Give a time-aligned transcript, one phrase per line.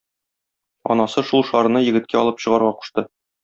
[0.95, 3.09] Анасы шул шарны егеткә алып чыгарга кушты.